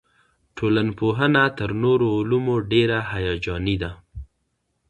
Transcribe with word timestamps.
ټولنپوهنه 0.57 1.43
تر 1.57 1.69
نورو 1.83 2.07
علومو 2.17 2.55
ډېره 2.71 2.99
هیجاني 3.11 3.75
ده. 3.83 3.91